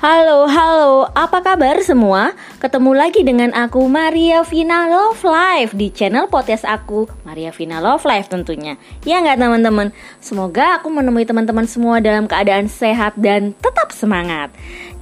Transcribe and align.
Halo, 0.00 0.48
halo, 0.48 1.12
apa 1.12 1.44
kabar 1.44 1.76
semua? 1.84 2.32
Ketemu 2.56 2.96
lagi 2.96 3.20
dengan 3.20 3.52
aku 3.52 3.84
Maria 3.84 4.40
Vina 4.48 4.88
Love 4.88 5.20
Life 5.28 5.76
di 5.76 5.92
channel 5.92 6.24
podcast 6.24 6.64
aku 6.64 7.04
Maria 7.28 7.52
Vina 7.52 7.84
Love 7.84 8.08
Life 8.08 8.32
tentunya 8.32 8.80
Ya 9.04 9.20
nggak 9.20 9.36
teman-teman? 9.36 9.92
Semoga 10.16 10.80
aku 10.80 10.88
menemui 10.88 11.28
teman-teman 11.28 11.68
semua 11.68 12.00
dalam 12.00 12.24
keadaan 12.24 12.72
sehat 12.72 13.12
dan 13.20 13.52
tetap 13.60 13.92
semangat 13.92 14.48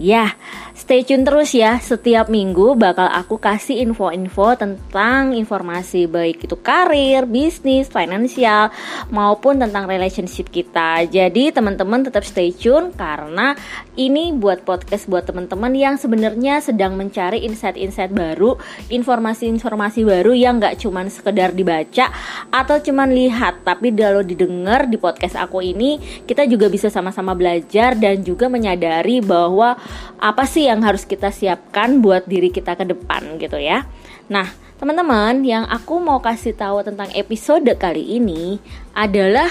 Ya, 0.02 0.34
stay 0.78 1.02
tune 1.02 1.26
terus 1.26 1.50
ya. 1.50 1.82
Setiap 1.82 2.30
minggu 2.30 2.78
bakal 2.78 3.10
aku 3.10 3.42
kasih 3.42 3.82
info-info 3.82 4.54
tentang 4.54 5.34
informasi 5.34 6.06
Baik 6.06 6.46
itu 6.46 6.54
karir, 6.54 7.26
bisnis, 7.26 7.90
finansial 7.90 8.70
Maupun 9.10 9.58
tentang 9.58 9.90
relationship 9.90 10.54
kita. 10.54 11.02
Jadi 11.10 11.50
teman-teman 11.50 12.06
tetap 12.06 12.22
stay 12.22 12.54
tune 12.54 12.94
karena 12.94 13.58
ini 13.98 14.30
buat 14.30 14.62
podcast 14.62 15.10
buat 15.10 15.26
teman-teman 15.26 15.74
yang 15.74 15.98
sebenarnya 15.98 16.62
sedang 16.62 16.94
mencari 16.94 17.42
insight-insight 17.42 18.14
baru, 18.14 18.54
informasi-informasi 18.86 20.06
baru 20.06 20.30
yang 20.38 20.62
nggak 20.62 20.78
cuman 20.78 21.10
sekedar 21.10 21.50
dibaca 21.50 22.14
atau 22.54 22.76
cuman 22.78 23.10
lihat, 23.10 23.66
tapi 23.66 23.90
kalau 23.90 24.22
didengar 24.22 24.86
di 24.86 25.00
podcast 25.00 25.34
aku 25.34 25.58
ini 25.64 25.98
kita 26.28 26.46
juga 26.46 26.70
bisa 26.70 26.86
sama-sama 26.92 27.34
belajar 27.34 27.98
dan 27.98 28.22
juga 28.22 28.46
menyadari 28.46 29.18
bahwa 29.18 29.74
apa 30.22 30.44
sih 30.46 30.67
yang 30.68 30.84
harus 30.84 31.08
kita 31.08 31.32
siapkan 31.32 32.04
buat 32.04 32.28
diri 32.28 32.52
kita 32.52 32.76
ke 32.76 32.84
depan 32.84 33.40
gitu 33.40 33.56
ya. 33.56 33.88
Nah, 34.28 34.52
teman-teman, 34.76 35.40
yang 35.42 35.64
aku 35.64 35.96
mau 35.96 36.20
kasih 36.20 36.52
tahu 36.52 36.84
tentang 36.84 37.08
episode 37.16 37.66
kali 37.80 38.20
ini 38.20 38.60
adalah 38.92 39.48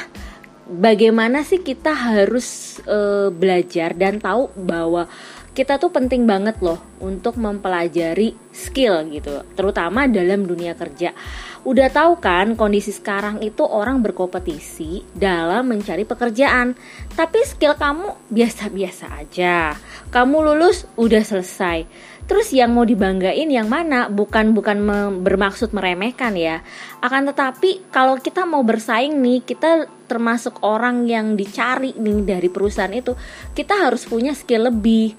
bagaimana 0.69 1.41
sih 1.41 1.63
kita 1.63 1.95
harus 1.95 2.79
uh, 2.85 3.33
belajar 3.33 3.95
dan 3.97 4.21
tahu 4.21 4.51
bahwa 4.53 5.09
kita 5.57 5.81
tuh 5.81 5.89
penting 5.89 6.29
banget 6.29 6.61
loh 6.61 6.77
untuk 7.01 7.41
mempelajari 7.41 8.37
skill 8.53 9.09
gitu, 9.09 9.41
terutama 9.57 10.05
dalam 10.05 10.45
dunia 10.45 10.77
kerja. 10.77 11.17
Udah 11.65 11.89
tahu 11.89 12.21
kan 12.21 12.53
kondisi 12.53 12.93
sekarang 12.93 13.41
itu 13.41 13.65
orang 13.65 14.05
berkompetisi 14.05 15.01
dalam 15.17 15.65
mencari 15.65 16.05
pekerjaan, 16.05 16.77
tapi 17.17 17.41
skill 17.41 17.73
kamu 17.73 18.29
biasa-biasa 18.29 19.05
aja. 19.17 19.73
Kamu 20.13 20.45
lulus 20.45 20.85
udah 20.93 21.25
selesai 21.25 21.89
Terus 22.27 22.51
yang 22.51 22.75
mau 22.75 22.83
dibanggain 22.83 23.47
yang 23.47 23.71
mana? 23.71 24.11
Bukan 24.11 24.51
bukan 24.51 24.83
bermaksud 25.23 25.71
meremehkan 25.71 26.35
ya. 26.35 26.59
Akan 26.99 27.23
tetapi 27.23 27.87
kalau 27.87 28.19
kita 28.19 28.43
mau 28.43 28.67
bersaing 28.67 29.15
nih, 29.15 29.47
kita 29.47 29.87
termasuk 30.11 30.59
orang 30.59 31.07
yang 31.07 31.39
dicari 31.39 31.95
nih 31.95 32.27
dari 32.27 32.51
perusahaan 32.51 32.91
itu, 32.91 33.15
kita 33.55 33.79
harus 33.79 34.03
punya 34.03 34.35
skill 34.35 34.67
lebih 34.67 35.15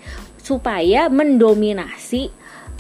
supaya 0.49 1.13
mendominasi 1.13 2.33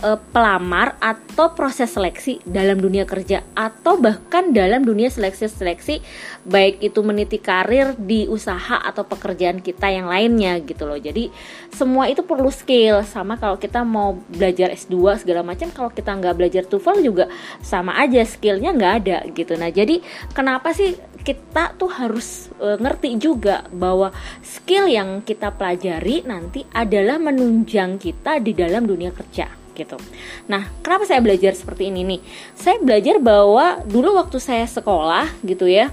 uh, 0.03 0.19
pelamar 0.33 0.97
atau 1.03 1.53
proses 1.53 1.91
seleksi 1.91 2.41
dalam 2.47 2.79
dunia 2.79 3.05
kerja 3.05 3.43
atau 3.55 3.99
bahkan 3.99 4.51
dalam 4.55 4.87
dunia 4.87 5.11
seleksi-seleksi 5.11 6.01
baik 6.47 6.81
itu 6.83 7.01
meniti 7.03 7.37
karir 7.37 7.93
di 7.99 8.25
usaha 8.31 8.79
atau 8.81 9.05
pekerjaan 9.05 9.61
kita 9.61 9.91
yang 9.91 10.09
lainnya 10.09 10.59
gitu 10.63 10.89
loh. 10.89 10.97
Jadi 10.97 11.31
semua 11.75 12.09
itu 12.09 12.25
perlu 12.25 12.49
skill 12.49 13.05
sama 13.05 13.37
kalau 13.37 13.61
kita 13.61 13.85
mau 13.85 14.17
belajar 14.33 14.73
S2 14.73 15.23
segala 15.23 15.45
macam 15.45 15.69
kalau 15.71 15.91
kita 15.93 16.15
nggak 16.17 16.35
belajar 16.35 16.63
TOEFL 16.65 17.05
juga 17.05 17.25
sama 17.61 17.99
aja 18.01 18.25
skillnya 18.25 18.73
nggak 18.75 18.95
ada 19.05 19.19
gitu. 19.35 19.55
Nah 19.61 19.69
jadi 19.69 20.01
kenapa 20.33 20.73
sih 20.73 20.97
kita 21.29 21.77
tuh 21.77 21.93
harus 21.93 22.49
e, 22.57 22.81
ngerti 22.81 23.21
juga 23.21 23.69
bahwa 23.69 24.09
skill 24.41 24.89
yang 24.89 25.21
kita 25.21 25.53
pelajari 25.53 26.25
nanti 26.25 26.65
adalah 26.73 27.21
menunjang 27.21 28.01
kita 28.01 28.41
di 28.41 28.57
dalam 28.57 28.89
dunia 28.89 29.13
kerja 29.13 29.53
gitu. 29.77 30.01
Nah, 30.49 30.73
kenapa 30.81 31.05
saya 31.05 31.21
belajar 31.21 31.53
seperti 31.53 31.93
ini 31.93 32.03
nih? 32.03 32.21
Saya 32.57 32.81
belajar 32.81 33.21
bahwa 33.21 33.85
dulu 33.85 34.17
waktu 34.17 34.41
saya 34.41 34.65
sekolah 34.67 35.29
gitu 35.47 35.71
ya, 35.71 35.93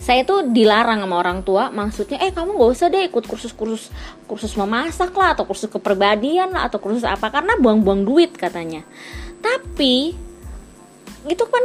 saya 0.00 0.24
itu 0.24 0.36
dilarang 0.50 1.04
sama 1.04 1.16
orang 1.20 1.44
tua 1.44 1.68
maksudnya 1.68 2.18
eh 2.24 2.32
kamu 2.32 2.56
gak 2.56 2.72
usah 2.72 2.88
deh 2.88 3.04
ikut 3.04 3.24
kursus-kursus 3.28 3.92
kursus 4.24 4.56
memasak 4.56 5.12
lah 5.12 5.36
atau 5.36 5.44
kursus 5.44 5.68
kepribadian 5.68 6.56
lah 6.56 6.72
atau 6.72 6.80
kursus 6.80 7.04
apa 7.04 7.28
karena 7.28 7.60
buang-buang 7.60 8.08
duit 8.08 8.32
katanya 8.32 8.80
tapi 9.44 10.16
itu 11.30 11.46
kan 11.46 11.62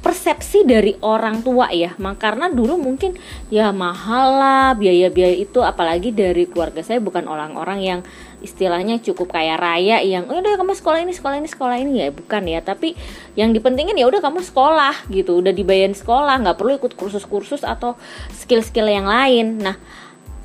persepsi 0.00 0.64
dari 0.64 0.96
orang 1.04 1.44
tua 1.44 1.68
ya. 1.68 1.92
Mak 2.00 2.16
karena 2.16 2.48
dulu 2.48 2.80
mungkin 2.80 3.12
ya 3.52 3.68
mahal 3.68 4.40
lah 4.40 4.72
biaya-biaya 4.72 5.36
itu. 5.36 5.60
Apalagi 5.60 6.16
dari 6.16 6.48
keluarga 6.48 6.80
saya 6.80 6.96
bukan 7.04 7.28
orang-orang 7.28 7.84
yang 7.84 8.00
istilahnya 8.40 8.96
cukup 9.04 9.36
kaya 9.36 9.60
raya 9.60 10.00
yang 10.00 10.28
oh 10.32 10.40
udah 10.40 10.56
kamu 10.56 10.72
sekolah 10.72 11.04
ini 11.04 11.12
sekolah 11.12 11.36
ini 11.36 11.48
sekolah 11.52 11.76
ini. 11.76 11.92
Ya 12.00 12.08
bukan 12.08 12.42
ya. 12.48 12.64
Tapi 12.64 12.96
yang 13.36 13.52
dipentingin 13.52 14.00
ya 14.00 14.08
udah 14.08 14.24
kamu 14.24 14.40
sekolah 14.40 15.12
gitu. 15.12 15.44
Udah 15.44 15.52
dibayarin 15.52 15.92
sekolah 15.92 16.40
nggak 16.40 16.56
perlu 16.56 16.80
ikut 16.80 16.96
kursus-kursus 16.96 17.68
atau 17.68 18.00
skill-skill 18.32 18.88
yang 18.88 19.04
lain. 19.04 19.60
Nah 19.60 19.76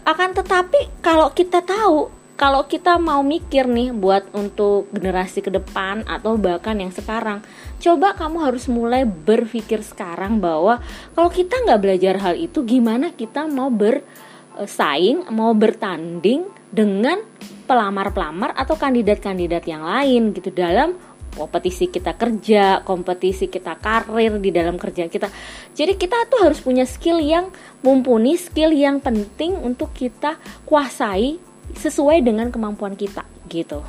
akan 0.04 0.36
tetapi 0.36 1.00
kalau 1.00 1.32
kita 1.32 1.64
tahu 1.64 2.22
kalau 2.42 2.66
kita 2.66 2.98
mau 2.98 3.22
mikir 3.22 3.70
nih 3.70 3.94
buat 3.94 4.26
untuk 4.34 4.90
generasi 4.90 5.46
ke 5.46 5.54
depan 5.54 6.02
atau 6.10 6.42
bahkan 6.42 6.74
yang 6.74 6.90
sekarang, 6.90 7.46
coba 7.82 8.14
kamu 8.14 8.38
harus 8.46 8.70
mulai 8.70 9.04
berpikir 9.04 9.82
sekarang 9.82 10.38
bahwa 10.38 10.80
kalau 11.18 11.34
kita 11.34 11.58
nggak 11.66 11.82
belajar 11.82 12.16
hal 12.22 12.38
itu, 12.38 12.62
gimana 12.62 13.12
kita 13.12 13.50
mau 13.50 13.74
bersaing, 13.74 15.28
mau 15.34 15.52
bertanding 15.58 16.46
dengan 16.70 17.20
pelamar-pelamar 17.66 18.54
atau 18.54 18.78
kandidat-kandidat 18.78 19.64
yang 19.66 19.82
lain 19.82 20.32
gitu 20.38 20.54
dalam 20.54 20.94
kompetisi 21.32 21.88
kita 21.88 22.20
kerja, 22.20 22.84
kompetisi 22.84 23.48
kita 23.48 23.80
karir 23.80 24.38
di 24.38 24.52
dalam 24.52 24.76
kerja 24.76 25.08
kita. 25.08 25.32
Jadi 25.72 25.96
kita 25.96 26.28
tuh 26.28 26.44
harus 26.44 26.60
punya 26.60 26.84
skill 26.84 27.24
yang 27.24 27.50
mumpuni, 27.82 28.36
skill 28.36 28.76
yang 28.76 29.00
penting 29.00 29.56
untuk 29.56 29.96
kita 29.96 30.36
kuasai 30.68 31.40
sesuai 31.72 32.20
dengan 32.20 32.52
kemampuan 32.52 33.00
kita 33.00 33.24
gitu. 33.48 33.80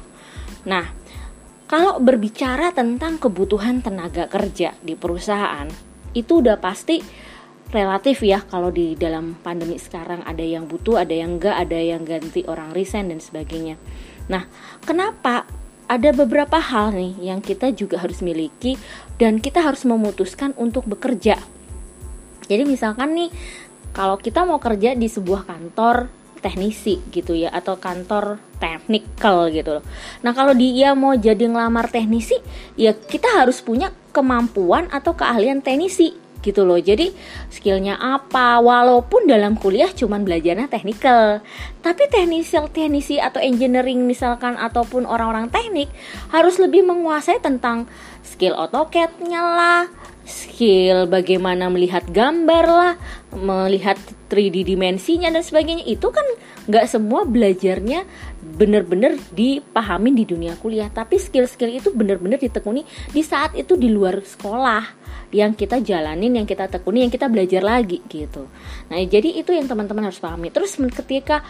Nah, 0.63 1.02
kalau 1.73 1.97
berbicara 2.05 2.69
tentang 2.77 3.17
kebutuhan 3.17 3.81
tenaga 3.81 4.29
kerja 4.29 4.77
di 4.85 4.93
perusahaan, 4.93 5.65
itu 6.13 6.45
udah 6.45 6.61
pasti 6.61 7.01
relatif 7.73 8.21
ya 8.21 8.45
kalau 8.45 8.69
di 8.69 8.93
dalam 8.93 9.41
pandemi 9.41 9.81
sekarang 9.81 10.21
ada 10.29 10.45
yang 10.45 10.69
butuh, 10.69 11.01
ada 11.01 11.17
yang 11.17 11.41
enggak, 11.41 11.57
ada 11.57 11.81
yang 11.81 12.05
ganti 12.05 12.45
orang 12.45 12.77
resign 12.77 13.09
dan 13.09 13.25
sebagainya. 13.25 13.81
Nah, 14.29 14.45
kenapa 14.85 15.49
ada 15.89 16.13
beberapa 16.13 16.61
hal 16.61 16.93
nih 16.93 17.33
yang 17.33 17.41
kita 17.41 17.73
juga 17.73 18.05
harus 18.05 18.21
miliki 18.21 18.77
dan 19.17 19.41
kita 19.41 19.65
harus 19.65 19.89
memutuskan 19.89 20.53
untuk 20.61 20.85
bekerja. 20.85 21.41
Jadi 22.53 22.69
misalkan 22.69 23.17
nih 23.17 23.33
kalau 23.97 24.21
kita 24.21 24.45
mau 24.45 24.61
kerja 24.61 24.93
di 24.93 25.09
sebuah 25.09 25.49
kantor 25.49 26.13
teknisi 26.43 26.99
gitu 27.15 27.39
ya 27.39 27.55
atau 27.55 27.79
kantor 27.79 28.43
technical 28.59 29.49
gitu 29.49 29.79
loh. 29.79 29.85
Nah, 30.27 30.35
kalau 30.35 30.53
dia 30.53 30.93
mau 30.99 31.15
jadi 31.15 31.47
ngelamar 31.47 31.89
teknisi, 31.89 32.37
ya 32.75 32.93
kita 32.93 33.31
harus 33.39 33.63
punya 33.63 33.95
kemampuan 34.11 34.91
atau 34.91 35.15
keahlian 35.15 35.63
teknisi 35.63 36.22
gitu 36.43 36.67
loh. 36.67 36.77
Jadi 36.77 37.15
skillnya 37.49 37.97
apa? 37.97 38.59
Walaupun 38.59 39.31
dalam 39.31 39.55
kuliah 39.55 39.89
cuman 39.89 40.27
belajarnya 40.27 40.67
teknikal, 40.67 41.41
tapi 41.81 42.11
teknisi 42.11 42.59
teknisi 42.75 43.17
atau 43.23 43.39
engineering 43.39 44.05
misalkan 44.05 44.59
ataupun 44.59 45.07
orang-orang 45.07 45.49
teknik 45.49 45.89
harus 46.35 46.59
lebih 46.59 46.83
menguasai 46.83 47.39
tentang 47.39 47.87
skill 48.27 48.59
AutoCAD-nya 48.59 49.43
lah, 49.43 49.83
skill 50.27 51.07
bagaimana 51.07 51.71
melihat 51.71 52.07
gambar 52.11 52.65
lah, 52.67 52.95
melihat 53.35 53.99
3D 54.31 54.67
dimensinya 54.67 55.31
dan 55.31 55.43
sebagainya 55.43 55.87
itu 55.87 56.09
kan 56.11 56.25
nggak 56.67 56.87
semua 56.87 57.27
belajarnya 57.27 58.07
bener-bener 58.43 59.19
dipahami 59.35 60.15
di 60.15 60.25
dunia 60.29 60.55
kuliah 60.59 60.91
tapi 60.91 61.19
skill-skill 61.19 61.71
itu 61.83 61.91
bener-bener 61.91 62.39
ditekuni 62.39 62.87
di 63.11 63.23
saat 63.23 63.59
itu 63.59 63.75
di 63.75 63.91
luar 63.91 64.23
sekolah 64.23 65.03
yang 65.33 65.57
kita 65.57 65.81
jalanin, 65.81 66.37
yang 66.37 66.47
kita 66.47 66.69
tekuni, 66.69 67.09
yang 67.09 67.13
kita 67.13 67.27
belajar 67.27 67.65
lagi 67.65 68.05
gitu. 68.05 68.47
Nah, 68.93 69.01
jadi 69.01 69.41
itu 69.41 69.49
yang 69.57 69.65
teman-teman 69.65 70.13
harus 70.13 70.21
pahami. 70.21 70.53
Terus 70.53 70.77
ketika 70.77 71.41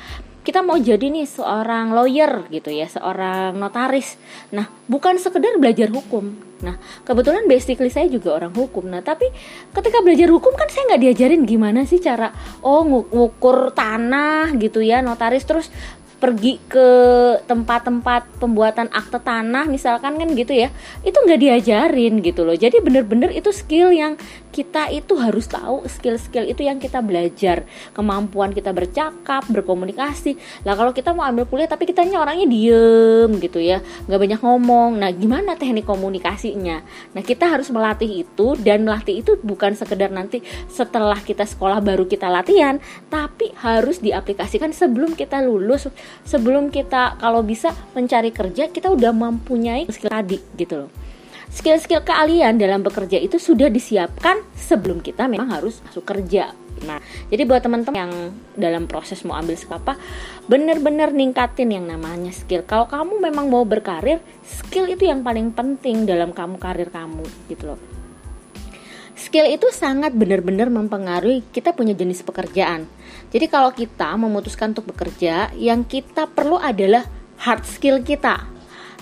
kita 0.42 0.58
mau 0.60 0.74
jadi 0.74 1.06
nih 1.06 1.26
seorang 1.26 1.94
lawyer 1.94 2.50
gitu 2.50 2.74
ya, 2.74 2.90
seorang 2.90 3.54
notaris. 3.54 4.18
Nah, 4.50 4.66
bukan 4.90 5.14
sekedar 5.18 5.54
belajar 5.58 5.86
hukum. 5.88 6.34
Nah, 6.62 6.78
kebetulan 7.06 7.46
basically 7.46 7.90
saya 7.90 8.06
juga 8.10 8.38
orang 8.38 8.54
hukum. 8.54 8.86
Nah, 8.86 9.02
tapi 9.02 9.30
ketika 9.74 9.98
belajar 10.02 10.30
hukum 10.30 10.54
kan 10.54 10.66
saya 10.70 10.94
nggak 10.94 11.02
diajarin 11.02 11.42
gimana 11.46 11.86
sih 11.86 11.98
cara 12.02 12.34
oh 12.62 12.82
ngukur 12.86 13.74
tanah 13.74 14.54
gitu 14.58 14.82
ya, 14.82 14.98
notaris 14.98 15.46
terus 15.46 15.70
pergi 16.22 16.62
ke 16.70 16.88
tempat-tempat 17.50 18.38
pembuatan 18.38 18.86
akte 18.94 19.19
tanah 19.19 19.66
misalkan 19.66 20.14
kan 20.14 20.28
gitu 20.38 20.54
ya 20.54 20.70
itu 21.02 21.19
nggak 21.19 21.40
diajarin 21.42 22.22
gitu 22.22 22.46
loh. 22.46 22.54
Jadi 22.54 22.78
bener-bener 22.78 23.34
itu 23.34 23.50
skill 23.50 23.90
yang 23.90 24.14
kita 24.54 24.86
itu 24.94 25.19
harus 25.19 25.50
tahu 25.50 25.82
skill-skill 25.90 26.46
itu 26.46 26.62
yang 26.62 26.78
kita 26.78 27.02
belajar. 27.02 27.66
Kemampuan 27.90 28.54
kita 28.54 28.70
bercakap 28.70 29.42
berkomunikasi. 29.50 30.38
Lah 30.62 30.78
kalau 30.78 30.94
kita 30.94 31.10
mau 31.10 31.26
ambil 31.26 31.50
kuliah 31.50 31.66
tapi 31.66 31.90
kitanya 31.90 32.22
orangnya 32.22 32.46
diem 32.46 33.30
gitu 33.42 33.58
ya 33.58 33.82
nggak 34.06 34.20
banyak 34.22 34.40
ngomong. 34.46 35.02
Nah 35.02 35.10
gimana 35.10 35.58
teknik 35.58 35.90
komunikasinya? 35.90 36.86
Nah 37.18 37.22
kita 37.26 37.50
harus 37.50 37.66
melatih 37.75 38.22
itu 38.22 38.54
dan 38.62 38.86
melatih 38.86 39.26
itu 39.26 39.42
bukan 39.42 39.75
sekedar 39.75 40.14
nanti 40.14 40.38
setelah 40.70 41.18
kita 41.18 41.42
sekolah 41.42 41.82
baru 41.82 42.06
kita 42.06 42.30
latihan 42.30 42.78
tapi 43.10 43.50
harus 43.58 43.98
diaplikasikan 43.98 44.70
sebelum 44.70 45.18
kita 45.18 45.42
lulus 45.42 45.90
sebelum 46.23 46.69
kita 46.69 47.17
kalau 47.17 47.41
bisa 47.41 47.73
mencari 47.97 48.31
kerja 48.31 48.69
kita 48.69 48.93
udah 48.93 49.12
mempunyai 49.12 49.88
skill 49.88 50.12
tadi 50.12 50.38
gitu 50.56 50.87
loh 50.87 50.91
skill-skill 51.53 52.00
keahlian 52.00 52.56
dalam 52.56 52.81
bekerja 52.81 53.20
itu 53.20 53.37
sudah 53.37 53.69
disiapkan 53.69 54.41
sebelum 54.56 55.05
kita 55.05 55.29
memang 55.29 55.53
harus 55.53 55.85
masuk 55.85 56.09
kerja. 56.09 56.56
Nah, 56.88 56.99
jadi 57.29 57.44
buat 57.44 57.61
teman-teman 57.61 57.94
yang 57.94 58.12
dalam 58.56 58.88
proses 58.88 59.20
mau 59.29 59.37
ambil 59.37 59.55
apa, 59.55 60.00
bener-bener 60.49 61.12
ningkatin 61.12 61.70
yang 61.70 61.85
namanya 61.85 62.32
skill. 62.32 62.64
Kalau 62.64 62.88
kamu 62.88 63.20
memang 63.20 63.53
mau 63.53 63.62
berkarir, 63.69 64.19
skill 64.43 64.88
itu 64.88 65.06
yang 65.06 65.20
paling 65.20 65.53
penting 65.53 66.09
dalam 66.09 66.32
kamu 66.32 66.56
karir 66.56 66.88
kamu, 66.88 67.23
gitu 67.53 67.76
loh. 67.76 67.79
Skill 69.22 69.54
itu 69.54 69.70
sangat 69.70 70.10
benar-benar 70.19 70.66
mempengaruhi 70.66 71.46
kita 71.54 71.70
punya 71.70 71.94
jenis 71.94 72.26
pekerjaan. 72.26 72.90
Jadi 73.30 73.46
kalau 73.46 73.70
kita 73.70 74.19
memutuskan 74.19 74.74
untuk 74.74 74.90
bekerja, 74.90 75.54
yang 75.54 75.86
kita 75.86 76.26
perlu 76.26 76.58
adalah 76.58 77.06
hard 77.38 77.62
skill 77.62 78.02
kita 78.02 78.52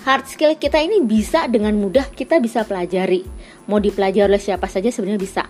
hard 0.01 0.25
skill 0.25 0.57
kita 0.57 0.81
ini 0.81 1.01
bisa 1.05 1.45
dengan 1.45 1.77
mudah 1.77 2.09
kita 2.13 2.41
bisa 2.41 2.65
pelajari. 2.65 3.21
Mau 3.69 3.77
dipelajari 3.77 4.25
oleh 4.33 4.41
siapa 4.41 4.65
saja 4.65 4.89
sebenarnya 4.89 5.21
bisa. 5.21 5.43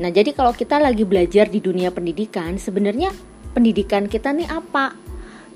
Nah, 0.00 0.08
jadi 0.08 0.32
kalau 0.32 0.56
kita 0.56 0.80
lagi 0.80 1.04
belajar 1.04 1.52
di 1.52 1.60
dunia 1.60 1.92
pendidikan, 1.92 2.56
sebenarnya 2.56 3.12
pendidikan 3.52 4.08
kita 4.08 4.32
nih 4.32 4.48
apa? 4.48 4.96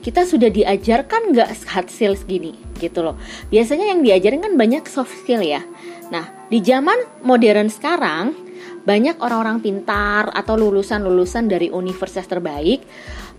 Kita 0.04 0.28
sudah 0.28 0.52
diajarkan 0.52 1.32
nggak 1.32 1.48
hard 1.64 1.88
skills 1.88 2.28
gini 2.28 2.52
gitu 2.76 3.00
loh. 3.00 3.16
Biasanya 3.48 3.96
yang 3.96 4.04
diajarin 4.04 4.44
kan 4.44 4.52
banyak 4.60 4.84
soft 4.84 5.16
skill 5.24 5.40
ya. 5.40 5.64
Nah, 6.12 6.28
di 6.52 6.60
zaman 6.60 7.24
modern 7.24 7.72
sekarang 7.72 8.43
banyak 8.84 9.16
orang-orang 9.20 9.64
pintar 9.64 10.28
atau 10.32 10.54
lulusan-lulusan 10.60 11.48
dari 11.48 11.72
universitas 11.72 12.28
terbaik 12.28 12.84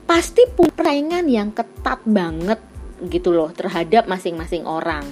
pasti 0.06 0.46
punya 0.54 0.74
persaingan 0.74 1.26
yang 1.26 1.50
ketat 1.50 2.02
banget 2.06 2.62
gitu 3.10 3.34
loh 3.34 3.50
terhadap 3.54 4.06
masing-masing 4.06 4.66
orang 4.70 5.06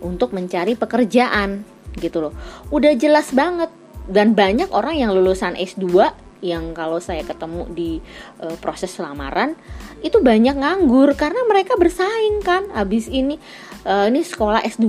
untuk 0.00 0.32
mencari 0.32 0.76
pekerjaan 0.76 1.64
gitu 2.00 2.24
loh. 2.24 2.32
Udah 2.72 2.96
jelas 2.96 3.32
banget 3.36 3.68
dan 4.08 4.32
banyak 4.32 4.72
orang 4.72 4.96
yang 4.96 5.12
lulusan 5.12 5.56
S2 5.56 6.08
yang 6.40 6.72
kalau 6.72 6.96
saya 7.04 7.20
ketemu 7.20 7.68
di 7.72 8.00
uh, 8.40 8.56
proses 8.64 8.96
lamaran 8.96 9.52
itu 10.00 10.24
banyak 10.24 10.56
nganggur 10.56 11.12
karena 11.12 11.44
mereka 11.44 11.76
bersaing 11.76 12.40
kan 12.40 12.64
habis 12.72 13.12
ini 13.12 13.36
uh, 13.84 14.08
ini 14.08 14.24
sekolah 14.24 14.64
S2 14.64 14.88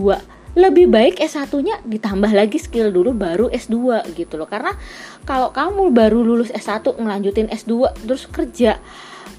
lebih 0.51 0.91
baik 0.91 1.23
S1-nya 1.23 1.79
ditambah 1.87 2.31
lagi 2.35 2.59
skill 2.59 2.91
dulu 2.91 3.15
baru 3.15 3.47
S2 3.47 4.03
gitu 4.15 4.35
loh. 4.35 4.47
Karena 4.47 4.75
kalau 5.23 5.55
kamu 5.55 5.95
baru 5.95 6.19
lulus 6.19 6.51
S1 6.51 6.83
ngelanjutin 6.99 7.47
S2 7.47 8.03
terus 8.03 8.27
kerja 8.27 8.79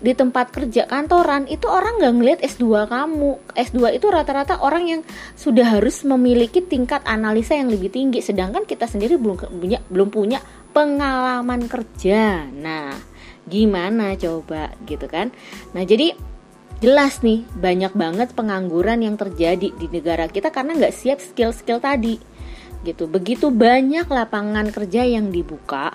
di 0.02 0.18
tempat 0.18 0.50
kerja 0.50 0.90
kantoran 0.90 1.46
itu 1.46 1.70
orang 1.70 2.02
nggak 2.02 2.14
ngeliat 2.18 2.40
S2 2.42 2.90
kamu. 2.90 3.38
S2 3.54 3.78
itu 3.94 4.06
rata-rata 4.10 4.58
orang 4.58 4.84
yang 4.90 5.00
sudah 5.38 5.78
harus 5.78 6.02
memiliki 6.02 6.58
tingkat 6.64 7.06
analisa 7.06 7.54
yang 7.54 7.70
lebih 7.70 7.92
tinggi. 7.92 8.18
Sedangkan 8.18 8.66
kita 8.66 8.90
sendiri 8.90 9.14
belum 9.20 9.38
punya 9.38 9.78
belum 9.86 10.08
punya 10.10 10.42
pengalaman 10.74 11.70
kerja. 11.70 12.50
Nah 12.50 12.90
gimana 13.46 14.18
coba 14.18 14.74
gitu 14.88 15.06
kan? 15.06 15.30
Nah 15.76 15.86
jadi 15.86 16.31
jelas 16.82 17.22
nih 17.22 17.46
banyak 17.54 17.94
banget 17.94 18.34
pengangguran 18.34 19.06
yang 19.06 19.14
terjadi 19.14 19.70
di 19.70 19.86
negara 19.86 20.26
kita 20.26 20.50
karena 20.50 20.74
nggak 20.74 20.94
siap 20.94 21.22
skill-skill 21.22 21.78
tadi 21.78 22.18
gitu 22.82 23.06
begitu 23.06 23.54
banyak 23.54 24.10
lapangan 24.10 24.74
kerja 24.74 25.06
yang 25.06 25.30
dibuka 25.30 25.94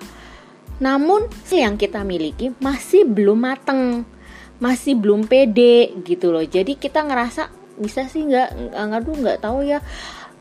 namun 0.77 1.25
yang 1.49 1.73
kita 1.73 2.05
miliki 2.05 2.53
masih 2.61 3.05
belum 3.09 3.41
mateng, 3.41 4.05
masih 4.61 4.93
belum 4.93 5.25
pede 5.25 5.93
gitu 6.05 6.29
loh. 6.29 6.45
Jadi 6.45 6.77
kita 6.77 7.01
ngerasa 7.01 7.49
bisa 7.81 8.05
sih 8.05 8.25
nggak 8.25 8.77
nggak 8.77 9.01
nggak 9.01 9.39
tahu 9.41 9.65
ya. 9.65 9.81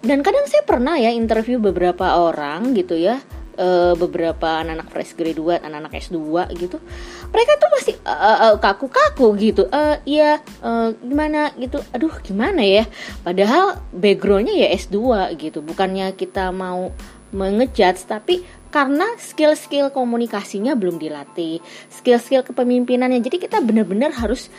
Dan 0.04 0.20
kadang 0.20 0.44
saya 0.44 0.62
pernah 0.62 1.00
ya 1.00 1.08
interview 1.08 1.56
beberapa 1.56 2.20
orang 2.20 2.76
gitu 2.76 3.00
ya, 3.00 3.16
e, 3.56 3.97
beberapa 3.97 4.62
anak-anak 4.62 4.88
fresh 4.93 5.12
graduate, 5.17 5.64
anak-anak 5.64 5.97
S2 5.99 6.20
gitu. 6.55 6.79
Mereka 7.32 7.53
tuh 7.58 7.70
masih 7.73 7.94
kaku-kaku 8.61 9.26
gitu. 9.41 9.67
E, 9.73 9.82
ya 10.06 10.38
e, 10.41 10.70
gimana 11.00 11.50
gitu. 11.56 11.81
Aduh, 11.91 12.12
gimana 12.23 12.62
ya? 12.62 12.85
Padahal 13.25 13.81
backgroundnya 13.91 14.55
ya 14.55 14.69
S2 14.76 15.32
gitu. 15.41 15.64
Bukannya 15.64 16.12
kita 16.14 16.53
mau 16.53 16.93
mengejudge 17.35 18.06
tapi 18.06 18.47
karena 18.70 19.08
skill-skill 19.17 19.88
komunikasinya 19.91 20.76
belum 20.76 21.00
dilatih, 21.00 21.64
skill-skill 21.88 22.44
kepemimpinannya. 22.44 23.25
Jadi 23.25 23.49
kita 23.49 23.64
benar-benar 23.64 24.12
harus 24.12 24.52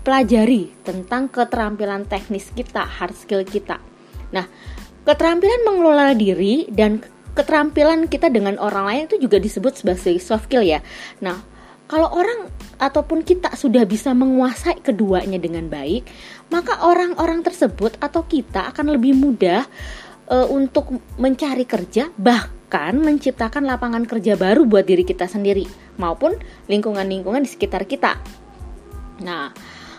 pelajari 0.00 0.72
tentang 0.86 1.28
keterampilan 1.28 2.08
teknis 2.08 2.48
kita, 2.54 2.86
hard 2.86 3.12
skill 3.12 3.44
kita. 3.44 3.82
Nah, 4.32 4.46
keterampilan 5.04 5.66
mengelola 5.66 6.14
diri 6.16 6.68
dan 6.70 7.02
keterampilan 7.40 8.04
kita 8.04 8.28
dengan 8.28 8.60
orang 8.60 8.84
lain 8.84 9.02
itu 9.08 9.16
juga 9.16 9.40
disebut 9.40 9.80
sebagai 9.80 10.20
soft 10.20 10.52
skill 10.52 10.60
ya. 10.60 10.84
Nah, 11.24 11.40
kalau 11.88 12.12
orang 12.12 12.52
ataupun 12.76 13.24
kita 13.24 13.56
sudah 13.56 13.82
bisa 13.88 14.12
menguasai 14.12 14.84
keduanya 14.84 15.40
dengan 15.40 15.66
baik, 15.66 16.06
maka 16.52 16.84
orang-orang 16.84 17.40
tersebut 17.40 17.96
atau 17.98 18.28
kita 18.28 18.70
akan 18.70 18.94
lebih 18.94 19.16
mudah 19.16 19.64
uh, 20.30 20.46
untuk 20.46 21.02
mencari 21.18 21.66
kerja 21.66 22.12
bahkan 22.14 22.94
menciptakan 23.00 23.66
lapangan 23.66 24.06
kerja 24.06 24.38
baru 24.38 24.62
buat 24.68 24.86
diri 24.86 25.02
kita 25.02 25.26
sendiri 25.26 25.66
maupun 25.98 26.38
lingkungan-lingkungan 26.70 27.42
di 27.42 27.50
sekitar 27.50 27.88
kita. 27.90 28.20
Nah, 29.26 29.50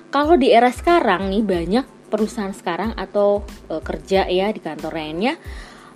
kalau 0.07 0.39
di 0.39 0.50
era 0.50 0.71
sekarang 0.71 1.27
nih 1.27 1.43
banyak 1.43 1.86
perusahaan 2.12 2.51
sekarang 2.51 2.91
atau 3.00 3.48
e, 3.71 3.79
kerja 3.79 4.27
ya 4.27 4.51
di 4.51 4.60
kantor 4.60 4.91
lainnya 4.91 5.39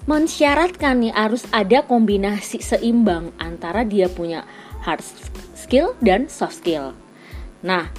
mensyaratkan 0.05 1.01
nih 1.01 1.13
harus 1.13 1.45
ada 1.49 1.81
kombinasi 1.81 2.61
seimbang 2.61 3.33
antara 3.41 3.81
dia 3.81 4.05
punya 4.05 4.45
hard 4.85 5.01
skill 5.57 5.97
dan 6.01 6.29
soft 6.29 6.61
skill. 6.61 6.93
Nah, 7.65 7.89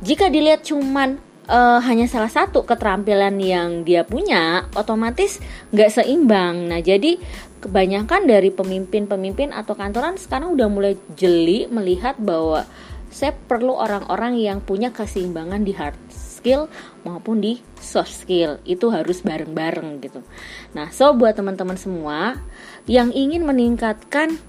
jika 0.00 0.32
dilihat 0.32 0.64
cuman 0.64 1.20
uh, 1.44 1.80
hanya 1.84 2.08
salah 2.08 2.32
satu 2.32 2.64
keterampilan 2.64 3.36
yang 3.36 3.84
dia 3.84 4.08
punya, 4.08 4.64
otomatis 4.72 5.36
nggak 5.76 6.00
seimbang. 6.00 6.72
Nah, 6.72 6.80
jadi 6.80 7.20
kebanyakan 7.60 8.24
dari 8.24 8.48
pemimpin-pemimpin 8.48 9.52
atau 9.52 9.76
kantoran 9.76 10.16
sekarang 10.16 10.56
udah 10.56 10.68
mulai 10.72 10.96
jeli 11.12 11.68
melihat 11.68 12.16
bahwa 12.16 12.64
saya 13.12 13.36
perlu 13.36 13.76
orang-orang 13.76 14.40
yang 14.40 14.64
punya 14.64 14.88
keseimbangan 14.88 15.60
di 15.60 15.76
hard 15.76 15.98
skill 16.40 16.72
maupun 17.04 17.44
di 17.44 17.60
soft 17.76 18.24
skill 18.24 18.56
itu 18.64 18.88
harus 18.88 19.20
bareng-bareng 19.20 20.00
gitu. 20.00 20.24
Nah, 20.72 20.88
so 20.88 21.12
buat 21.12 21.36
teman-teman 21.36 21.76
semua 21.76 22.40
yang 22.88 23.12
ingin 23.12 23.44
meningkatkan 23.44 24.40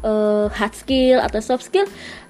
uh, 0.00 0.48
hard 0.48 0.74
skill 0.74 1.20
atau 1.20 1.38
soft 1.44 1.68
skill 1.68 1.84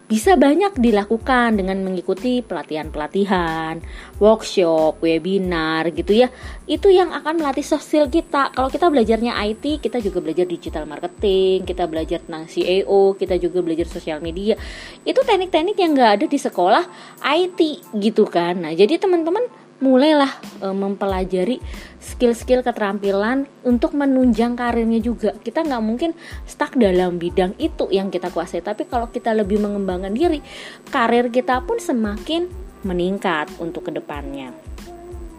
bisa 0.06 0.38
banyak 0.38 0.78
dilakukan 0.78 1.58
dengan 1.58 1.82
mengikuti 1.82 2.38
pelatihan-pelatihan, 2.38 3.82
workshop, 4.22 5.02
webinar 5.02 5.90
gitu 5.90 6.14
ya. 6.14 6.30
Itu 6.70 6.94
yang 6.94 7.10
akan 7.10 7.42
melatih 7.42 7.66
soft 7.66 7.90
skill 7.90 8.06
kita. 8.06 8.54
Kalau 8.54 8.70
kita 8.70 8.86
belajarnya 8.86 9.34
IT, 9.50 9.82
kita 9.82 9.98
juga 9.98 10.22
belajar 10.22 10.46
digital 10.46 10.86
marketing, 10.86 11.66
kita 11.66 11.90
belajar 11.90 12.22
tentang 12.22 12.46
CEO, 12.46 13.18
kita 13.18 13.34
juga 13.42 13.58
belajar 13.66 13.90
sosial 13.90 14.22
media. 14.22 14.54
Itu 15.02 15.26
teknik-teknik 15.26 15.74
yang 15.74 15.98
nggak 15.98 16.12
ada 16.22 16.26
di 16.30 16.38
sekolah 16.38 16.84
IT 17.26 17.60
gitu 17.98 18.30
kan. 18.30 18.62
Nah, 18.62 18.72
jadi 18.78 19.02
teman-teman 19.02 19.65
mulailah 19.78 20.32
e, 20.62 20.66
mempelajari 20.72 21.56
skill-skill 22.00 22.64
keterampilan 22.64 23.44
untuk 23.66 23.92
menunjang 23.92 24.56
karirnya 24.56 25.00
juga. 25.02 25.36
Kita 25.36 25.66
nggak 25.66 25.82
mungkin 25.84 26.10
stuck 26.48 26.78
dalam 26.78 27.20
bidang 27.20 27.52
itu 27.60 27.90
yang 27.92 28.08
kita 28.08 28.32
kuasai. 28.32 28.64
Tapi 28.64 28.88
kalau 28.88 29.12
kita 29.12 29.36
lebih 29.36 29.60
mengembangkan 29.60 30.16
diri 30.16 30.40
karir 30.88 31.28
kita 31.28 31.60
pun 31.66 31.76
semakin 31.76 32.48
meningkat 32.86 33.50
untuk 33.60 33.90
ke 33.90 33.92
depannya. 33.92 34.54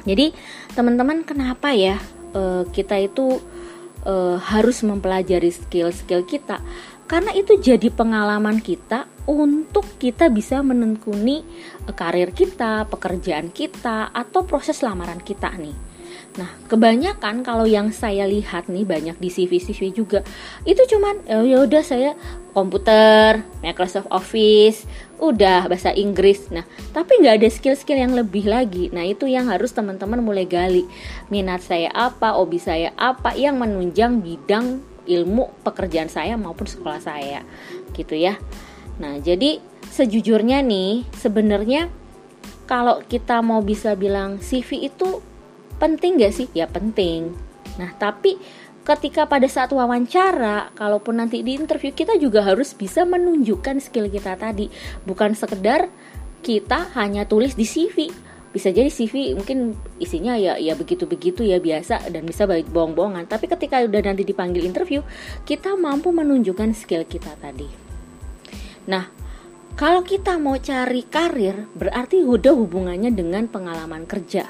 Jadi 0.08 0.32
teman-teman 0.77 1.25
kenapa 1.25 1.74
ya 1.74 1.98
e, 2.36 2.67
kita 2.70 3.00
itu 3.01 3.41
e, 4.06 4.13
harus 4.38 4.84
mempelajari 4.86 5.50
skill-skill 5.50 6.24
kita 6.27 6.62
karena 7.08 7.32
itu 7.34 7.56
jadi 7.56 7.88
pengalaman 7.88 8.60
kita 8.60 9.08
untuk 9.28 9.88
kita 10.00 10.28
bisa 10.28 10.60
menekuni 10.60 11.44
eh, 11.88 11.96
karir 11.96 12.36
kita, 12.36 12.88
pekerjaan 12.92 13.50
kita, 13.52 14.12
atau 14.12 14.44
proses 14.44 14.84
lamaran 14.84 15.24
kita 15.24 15.52
nih. 15.56 15.76
Nah, 16.38 16.54
kebanyakan 16.70 17.42
kalau 17.42 17.66
yang 17.66 17.90
saya 17.90 18.30
lihat 18.30 18.70
nih 18.70 18.86
banyak 18.86 19.18
di 19.18 19.30
CV-CV 19.34 19.90
juga 19.90 20.22
itu 20.70 20.78
cuman 20.86 21.26
oh, 21.34 21.42
ya 21.42 21.66
udah 21.66 21.82
saya 21.82 22.14
komputer, 22.54 23.42
Microsoft 23.66 24.06
Office, 24.14 24.86
udah 25.18 25.66
bahasa 25.66 25.90
Inggris. 25.98 26.54
Nah, 26.54 26.62
tapi 26.94 27.22
nggak 27.22 27.42
ada 27.42 27.50
skill-skill 27.50 27.98
yang 27.98 28.14
lebih 28.14 28.46
lagi. 28.46 28.94
Nah, 28.94 29.02
itu 29.06 29.26
yang 29.26 29.50
harus 29.50 29.74
teman-teman 29.74 30.22
mulai 30.22 30.46
gali. 30.46 30.86
Minat 31.34 31.66
saya 31.66 31.90
apa, 31.90 32.38
hobi 32.38 32.62
saya 32.62 32.94
apa 32.98 33.34
yang 33.34 33.58
menunjang 33.58 34.22
bidang 34.22 34.97
ilmu 35.08 35.64
pekerjaan 35.64 36.12
saya 36.12 36.36
maupun 36.36 36.68
sekolah 36.68 37.00
saya 37.00 37.42
gitu 37.96 38.14
ya. 38.14 38.36
Nah 39.00 39.18
jadi 39.24 39.64
sejujurnya 39.88 40.62
nih 40.62 41.08
sebenarnya 41.16 41.90
kalau 42.68 43.00
kita 43.08 43.40
mau 43.40 43.64
bisa 43.64 43.96
bilang 43.96 44.44
CV 44.44 44.92
itu 44.92 45.24
penting 45.80 46.20
gak 46.20 46.36
sih? 46.36 46.48
Ya 46.52 46.68
penting. 46.68 47.32
Nah 47.80 47.96
tapi 47.96 48.36
ketika 48.88 49.28
pada 49.28 49.48
saat 49.52 49.72
wawancara, 49.76 50.72
kalaupun 50.76 51.20
nanti 51.20 51.44
di 51.44 51.60
interview 51.60 51.92
kita 51.92 52.16
juga 52.16 52.44
harus 52.44 52.72
bisa 52.72 53.04
menunjukkan 53.04 53.84
skill 53.84 54.08
kita 54.08 54.40
tadi, 54.40 54.72
bukan 55.04 55.36
sekedar 55.36 55.92
kita 56.40 56.96
hanya 56.96 57.28
tulis 57.28 57.60
di 57.60 57.68
CV 57.68 58.08
bisa 58.58 58.74
jadi 58.74 58.90
CV 58.90 59.38
mungkin 59.38 59.78
isinya 60.02 60.34
ya 60.34 60.58
ya 60.58 60.74
begitu-begitu 60.74 61.46
ya 61.46 61.62
biasa 61.62 62.10
dan 62.10 62.26
bisa 62.26 62.50
baik 62.50 62.74
bohong-bohongan. 62.74 63.30
Tapi 63.30 63.46
ketika 63.46 63.86
udah 63.86 64.02
nanti 64.02 64.26
dipanggil 64.26 64.66
interview 64.66 65.06
kita 65.46 65.78
mampu 65.78 66.10
menunjukkan 66.10 66.74
skill 66.74 67.06
kita 67.06 67.38
tadi. 67.38 67.70
Nah 68.90 69.06
kalau 69.78 70.02
kita 70.02 70.42
mau 70.42 70.58
cari 70.58 71.06
karir 71.06 71.70
berarti 71.78 72.26
udah 72.26 72.58
hubungannya 72.58 73.14
dengan 73.14 73.46
pengalaman 73.46 74.10
kerja. 74.10 74.50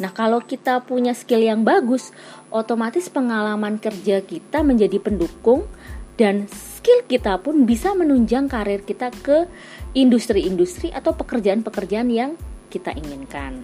Nah, 0.00 0.10
kalau 0.10 0.40
kita 0.40 0.80
punya 0.82 1.12
skill 1.12 1.44
yang 1.44 1.62
bagus, 1.62 2.10
otomatis 2.48 3.12
pengalaman 3.12 3.76
kerja 3.76 4.24
kita 4.24 4.64
menjadi 4.64 4.96
pendukung 4.96 5.68
dan 6.16 6.48
skill 6.48 7.04
kita 7.04 7.38
pun 7.38 7.68
bisa 7.68 7.92
menunjang 7.92 8.48
karir 8.48 8.80
kita 8.82 9.12
ke 9.22 9.44
industri-industri 9.92 10.88
atau 10.90 11.12
pekerjaan-pekerjaan 11.14 12.08
yang 12.08 12.34
kita 12.72 12.96
inginkan. 12.96 13.60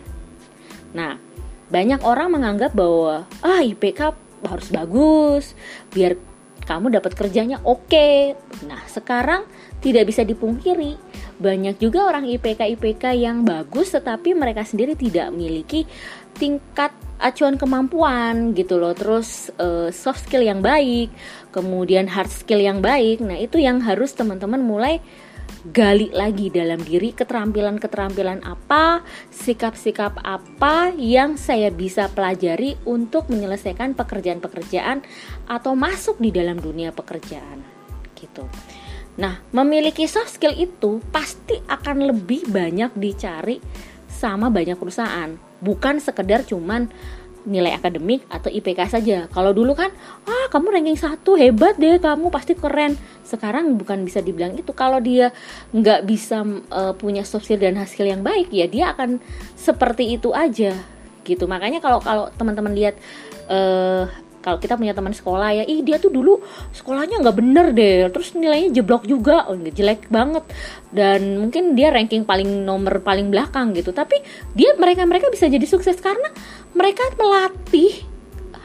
Nah, 0.92 1.16
banyak 1.72 2.04
orang 2.04 2.36
menganggap 2.36 2.76
bahwa 2.76 3.24
ah 3.40 3.60
IPK 3.64 4.12
harus 4.44 4.68
bagus 4.68 5.56
biar 5.92 6.20
kamu 6.68 6.92
dapat 6.92 7.16
kerjanya 7.16 7.64
oke. 7.64 8.36
Nah, 8.68 8.84
sekarang 8.84 9.48
tidak 9.80 10.12
bisa 10.12 10.20
dipungkiri 10.20 11.00
banyak 11.38 11.78
juga 11.78 12.04
orang 12.04 12.26
IPK 12.28 12.76
IPK 12.76 13.14
yang 13.14 13.46
bagus 13.46 13.94
tetapi 13.94 14.34
mereka 14.34 14.66
sendiri 14.66 14.98
tidak 14.98 15.30
memiliki 15.30 15.86
tingkat 16.34 16.90
acuan 17.18 17.58
kemampuan 17.58 18.54
gitu 18.54 18.78
loh. 18.78 18.94
Terus 18.94 19.50
uh, 19.58 19.90
soft 19.90 20.26
skill 20.26 20.42
yang 20.42 20.62
baik, 20.62 21.10
kemudian 21.50 22.06
hard 22.10 22.30
skill 22.30 22.62
yang 22.62 22.78
baik. 22.82 23.22
Nah, 23.22 23.38
itu 23.38 23.58
yang 23.58 23.82
harus 23.82 24.14
teman-teman 24.14 24.62
mulai 24.62 25.02
gali 25.66 26.14
lagi 26.14 26.48
dalam 26.54 26.78
diri 26.78 27.10
keterampilan-keterampilan 27.10 28.46
apa, 28.46 29.02
sikap-sikap 29.34 30.22
apa 30.22 30.94
yang 30.94 31.34
saya 31.34 31.74
bisa 31.74 32.06
pelajari 32.12 32.78
untuk 32.86 33.26
menyelesaikan 33.26 33.98
pekerjaan-pekerjaan 33.98 35.02
atau 35.50 35.72
masuk 35.74 36.22
di 36.22 36.30
dalam 36.30 36.62
dunia 36.62 36.94
pekerjaan 36.94 37.62
gitu. 38.14 38.46
Nah, 39.18 39.42
memiliki 39.50 40.06
soft 40.06 40.38
skill 40.38 40.54
itu 40.54 41.02
pasti 41.10 41.58
akan 41.66 42.14
lebih 42.14 42.46
banyak 42.46 42.94
dicari 42.94 43.58
sama 44.06 44.46
banyak 44.50 44.78
perusahaan, 44.78 45.34
bukan 45.58 45.98
sekedar 45.98 46.46
cuman 46.46 46.86
nilai 47.48 47.72
akademik 47.72 48.28
atau 48.28 48.52
IPK 48.52 48.80
saja. 48.92 49.24
Kalau 49.32 49.56
dulu 49.56 49.72
kan, 49.72 49.88
ah 50.28 50.46
kamu 50.52 50.76
ranking 50.76 51.00
satu 51.00 51.34
hebat 51.34 51.80
deh, 51.80 51.96
kamu 51.96 52.28
pasti 52.28 52.52
keren. 52.52 52.94
Sekarang 53.24 53.80
bukan 53.80 54.04
bisa 54.04 54.20
dibilang 54.20 54.52
itu. 54.54 54.70
Kalau 54.76 55.00
dia 55.00 55.32
nggak 55.72 56.04
bisa 56.04 56.44
uh, 56.68 56.92
punya 56.92 57.24
soft 57.24 57.48
skill 57.48 57.64
dan 57.64 57.80
hasil 57.80 58.04
yang 58.04 58.20
baik, 58.20 58.52
ya 58.52 58.68
dia 58.68 58.92
akan 58.92 59.16
seperti 59.56 60.20
itu 60.20 60.36
aja 60.36 60.76
gitu. 61.24 61.44
Makanya 61.48 61.80
kalau 61.80 62.04
kalau 62.04 62.28
teman-teman 62.36 62.76
lihat 62.76 62.94
uh, 63.48 64.06
kalau 64.38 64.62
kita 64.62 64.78
punya 64.78 64.95
teman 64.95 65.11
sekolah 65.11 65.50
ya 65.50 65.64
ih 65.66 65.83
dia 65.83 65.99
tuh 65.99 66.14
dulu 66.14 66.38
sekolahnya 66.71 67.18
nggak 67.21 67.37
bener 67.37 67.66
deh. 67.75 68.09
Terus 68.14 68.35
nilainya 68.38 68.80
jeblok 68.80 69.04
juga. 69.04 69.50
Oh, 69.50 69.59
jelek 69.59 70.07
banget. 70.09 70.45
Dan 70.95 71.42
mungkin 71.42 71.75
dia 71.75 71.90
ranking 71.90 72.23
paling 72.23 72.62
nomor 72.62 73.02
paling 73.02 73.28
belakang 73.28 73.75
gitu. 73.75 73.90
Tapi 73.90 74.18
dia 74.54 74.73
mereka 74.78 75.04
mereka 75.04 75.28
bisa 75.28 75.50
jadi 75.50 75.64
sukses 75.66 75.99
karena 75.99 76.30
mereka 76.73 77.02
melatih 77.18 78.07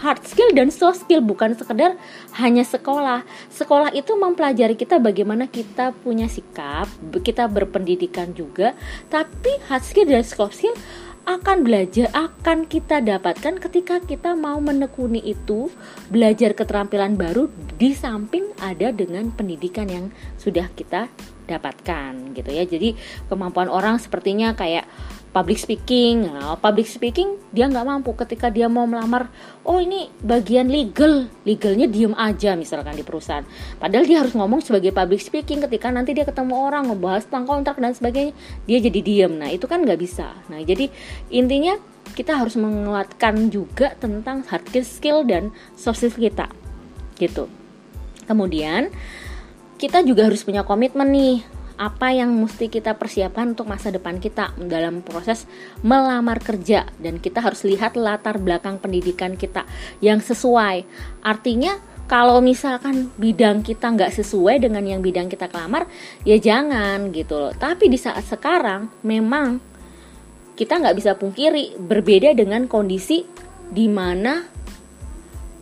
hard 0.03 0.27
skill 0.27 0.51
dan 0.51 0.67
soft 0.67 1.07
skill. 1.07 1.23
Bukan 1.23 1.55
sekedar 1.55 1.95
hanya 2.37 2.67
sekolah. 2.67 3.23
Sekolah 3.47 3.95
itu 3.95 4.11
mempelajari 4.19 4.75
kita 4.75 4.99
bagaimana 4.99 5.47
kita 5.47 5.95
punya 6.03 6.27
sikap, 6.27 6.91
kita 7.23 7.47
berpendidikan 7.47 8.35
juga, 8.35 8.75
tapi 9.07 9.55
hard 9.71 9.83
skill 9.87 10.05
dan 10.11 10.27
soft 10.27 10.59
skill 10.59 10.75
akan 11.23 11.63
belajar 11.63 12.11
akan 12.11 12.67
kita 12.67 12.99
dapatkan 12.99 13.55
ketika 13.63 14.03
kita 14.03 14.35
mau 14.35 14.59
menekuni 14.59 15.23
itu 15.23 15.71
belajar 16.11 16.51
keterampilan 16.51 17.15
baru 17.15 17.47
di 17.79 17.95
samping 17.95 18.51
ada 18.59 18.91
dengan 18.91 19.31
pendidikan 19.31 19.87
yang 19.87 20.05
sudah 20.35 20.67
kita 20.75 21.07
dapatkan 21.47 22.35
gitu 22.35 22.49
ya. 22.51 22.67
Jadi 22.67 22.99
kemampuan 23.31 23.71
orang 23.71 24.03
sepertinya 24.03 24.51
kayak 24.51 24.83
public 25.33 25.57
speaking. 25.57 26.29
Nah, 26.29 26.55
public 26.61 26.85
speaking 26.85 27.41
dia 27.49 27.65
nggak 27.65 27.83
mampu 27.83 28.13
ketika 28.13 28.53
dia 28.53 28.69
mau 28.69 28.85
melamar 28.85 29.27
oh 29.65 29.81
ini 29.81 30.07
bagian 30.21 30.69
legal. 30.69 31.27
Legalnya 31.43 31.89
diem 31.89 32.13
aja 32.13 32.53
misalkan 32.53 32.93
di 32.93 33.01
perusahaan. 33.01 33.43
Padahal 33.81 34.05
dia 34.05 34.21
harus 34.21 34.37
ngomong 34.37 34.61
sebagai 34.61 34.93
public 34.93 35.19
speaking 35.19 35.65
ketika 35.65 35.89
nanti 35.89 36.13
dia 36.13 36.23
ketemu 36.23 36.53
orang 36.53 36.93
ngebahas 36.93 37.25
tentang 37.25 37.49
kontrak 37.49 37.81
dan 37.81 37.91
sebagainya 37.97 38.33
dia 38.69 38.77
jadi 38.77 38.99
diem. 39.01 39.33
Nah 39.33 39.49
itu 39.49 39.65
kan 39.65 39.81
nggak 39.81 39.99
bisa. 39.99 40.37
Nah 40.47 40.61
jadi 40.61 40.87
intinya 41.33 41.75
kita 42.13 42.37
harus 42.37 42.53
menguatkan 42.55 43.49
juga 43.49 43.97
tentang 43.97 44.45
hard 44.45 44.69
skill 44.85 45.25
dan 45.25 45.49
soft 45.73 45.99
skill 45.99 46.29
kita 46.29 46.47
gitu. 47.17 47.49
Kemudian 48.29 48.93
kita 49.81 50.05
juga 50.05 50.29
harus 50.29 50.45
punya 50.45 50.63
komitmen 50.63 51.09
nih 51.11 51.43
apa 51.77 52.13
yang 52.13 52.29
mesti 52.33 52.69
kita 52.69 52.93
persiapkan 52.95 53.57
untuk 53.57 53.65
masa 53.65 53.89
depan 53.89 54.21
kita 54.21 54.53
dalam 54.61 55.01
proses 55.01 55.49
melamar 55.81 56.37
kerja. 56.39 56.85
Dan 56.97 57.17
kita 57.17 57.41
harus 57.41 57.65
lihat 57.65 57.97
latar 57.97 58.37
belakang 58.37 58.77
pendidikan 58.77 59.33
kita 59.33 59.65
yang 59.99 60.21
sesuai. 60.21 60.85
Artinya 61.25 61.93
kalau 62.03 62.43
misalkan 62.43 63.09
bidang 63.15 63.63
kita 63.63 63.89
nggak 63.89 64.11
sesuai 64.11 64.59
dengan 64.61 64.83
yang 64.83 64.99
bidang 64.99 65.31
kita 65.31 65.47
kelamar 65.47 65.89
ya 66.27 66.37
jangan 66.37 67.09
gitu 67.09 67.39
loh. 67.39 67.53
Tapi 67.55 67.89
di 67.89 67.97
saat 67.97 68.27
sekarang 68.27 68.91
memang 69.01 69.57
kita 70.53 70.77
nggak 70.77 70.95
bisa 70.99 71.17
pungkiri 71.17 71.79
berbeda 71.79 72.37
dengan 72.37 72.69
kondisi 72.69 73.25
di 73.73 73.89
mana 73.89 74.45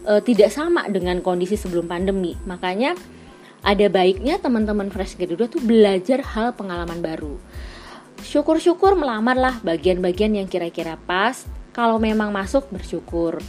e, 0.03 0.13
tidak 0.25 0.51
sama 0.51 0.89
dengan 0.91 1.24
kondisi 1.24 1.56
sebelum 1.56 1.88
pandemi. 1.88 2.36
Makanya 2.44 2.98
ada 3.62 3.86
baiknya 3.94 4.41
teman-teman 4.41 4.89
fresh 4.89 5.18
graduate 5.18 5.53
tuh 5.53 5.63
belajar 5.63 6.25
hal 6.34 6.58
pengalaman 6.58 6.98
baru. 7.01 7.38
Syukur-syukur 8.22 8.98
melamar 8.98 9.38
lah 9.38 9.56
bagian-bagian 9.62 10.38
yang 10.38 10.48
kira-kira 10.50 10.98
pas. 10.98 11.46
Kalau 11.72 12.01
memang 12.01 12.36
masuk 12.36 12.68
bersyukur. 12.68 13.39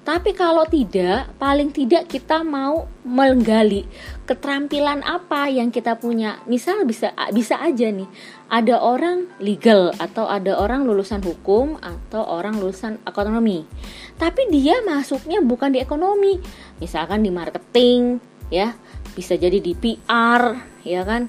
Tapi 0.00 0.32
kalau 0.32 0.64
tidak, 0.64 1.28
paling 1.36 1.70
tidak 1.70 2.08
kita 2.08 2.40
mau 2.40 2.88
menggali 3.04 3.84
keterampilan 4.24 5.04
apa 5.04 5.52
yang 5.52 5.68
kita 5.68 5.96
punya. 6.00 6.40
Misal 6.48 6.88
bisa 6.88 7.12
bisa 7.36 7.60
aja 7.60 7.92
nih, 7.92 8.08
ada 8.48 8.80
orang 8.80 9.28
legal 9.38 9.92
atau 10.00 10.24
ada 10.24 10.56
orang 10.56 10.88
lulusan 10.88 11.20
hukum 11.20 11.76
atau 11.84 12.24
orang 12.26 12.56
lulusan 12.56 12.96
ekonomi. 13.04 13.68
Tapi 14.16 14.48
dia 14.48 14.80
masuknya 14.82 15.44
bukan 15.44 15.76
di 15.76 15.84
ekonomi, 15.84 16.40
misalkan 16.80 17.20
di 17.20 17.28
marketing, 17.28 18.18
ya 18.48 18.74
bisa 19.14 19.34
jadi 19.34 19.58
di 19.58 19.72
PR 19.74 20.56
ya 20.86 21.02
kan? 21.04 21.28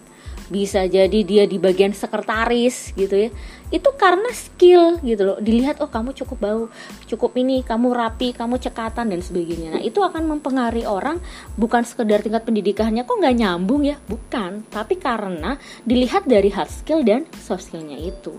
Bisa 0.51 0.83
jadi 0.83 1.23
dia 1.23 1.47
di 1.47 1.55
bagian 1.55 1.95
sekretaris 1.95 2.91
gitu 2.99 3.15
ya. 3.15 3.29
Itu 3.71 3.95
karena 3.95 4.27
skill 4.35 4.99
gitu 4.99 5.23
loh. 5.23 5.37
Dilihat 5.39 5.79
oh 5.79 5.87
kamu 5.87 6.11
cukup 6.11 6.37
bau 6.43 6.63
cukup 7.07 7.39
ini 7.39 7.63
kamu 7.63 7.87
rapi 7.95 8.35
kamu 8.35 8.59
cekatan 8.59 9.15
dan 9.15 9.21
sebagainya. 9.23 9.79
Nah 9.79 9.81
itu 9.81 10.03
akan 10.03 10.27
mempengaruhi 10.27 10.83
orang 10.83 11.23
bukan 11.55 11.87
sekedar 11.87 12.19
tingkat 12.19 12.43
pendidikannya. 12.43 13.07
Kok 13.07 13.17
nggak 13.23 13.37
nyambung 13.39 13.87
ya? 13.87 13.95
Bukan. 14.03 14.67
Tapi 14.67 14.99
karena 14.99 15.55
dilihat 15.87 16.27
dari 16.27 16.51
hard 16.51 16.71
skill 16.71 16.99
dan 17.07 17.23
soft 17.39 17.71
skillnya 17.71 17.95
itu. 17.95 18.35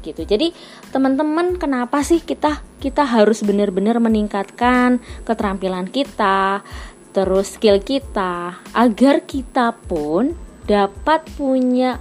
Gitu. 0.00 0.24
Jadi 0.24 0.52
teman-teman 0.92 1.60
kenapa 1.60 2.00
sih 2.00 2.24
kita 2.24 2.64
kita 2.80 3.04
harus 3.04 3.44
benar-benar 3.44 4.00
meningkatkan 4.00 5.00
keterampilan 5.28 5.88
kita 5.92 6.64
terus 7.10 7.58
skill 7.58 7.82
kita 7.82 8.62
agar 8.70 9.26
kita 9.26 9.74
pun 9.86 10.34
dapat 10.66 11.26
punya 11.34 11.98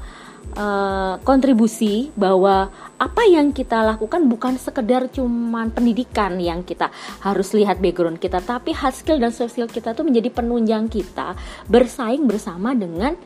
uh, 0.54 1.18
kontribusi 1.26 2.14
bahwa 2.14 2.70
apa 3.00 3.24
yang 3.26 3.50
kita 3.50 3.82
lakukan 3.82 4.30
bukan 4.30 4.62
sekedar 4.62 5.10
cuman 5.10 5.74
pendidikan 5.74 6.38
yang 6.38 6.62
kita 6.62 6.94
harus 7.26 7.54
lihat 7.58 7.82
background 7.82 8.22
kita 8.22 8.44
tapi 8.44 8.74
hard 8.74 8.94
skill 8.94 9.18
dan 9.18 9.34
soft 9.34 9.58
skill 9.58 9.70
kita 9.70 9.98
tuh 9.98 10.06
menjadi 10.06 10.30
penunjang 10.30 10.86
kita 10.92 11.34
bersaing 11.66 12.30
bersama 12.30 12.78
dengan 12.78 13.18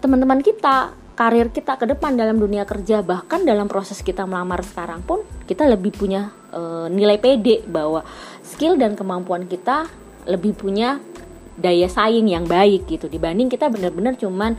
teman-teman 0.00 0.40
kita 0.42 0.96
karir 1.14 1.52
kita 1.52 1.76
ke 1.76 1.84
depan 1.84 2.16
dalam 2.16 2.40
dunia 2.40 2.64
kerja 2.64 3.04
bahkan 3.04 3.44
dalam 3.44 3.68
proses 3.68 4.00
kita 4.00 4.24
melamar 4.24 4.64
sekarang 4.64 5.04
pun 5.04 5.20
kita 5.44 5.68
lebih 5.68 5.92
punya 5.92 6.32
uh, 6.56 6.88
nilai 6.88 7.20
PD 7.20 7.68
bahwa 7.68 8.00
skill 8.40 8.80
dan 8.80 8.96
kemampuan 8.96 9.44
kita 9.44 9.84
lebih 10.30 10.54
punya 10.54 11.02
daya 11.60 11.90
saing 11.90 12.30
yang 12.30 12.48
baik 12.48 12.88
gitu 12.88 13.10
dibanding 13.10 13.52
kita 13.52 13.68
benar-benar 13.68 14.16
cuman 14.16 14.56